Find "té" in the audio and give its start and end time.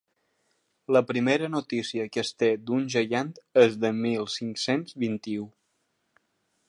2.43-2.49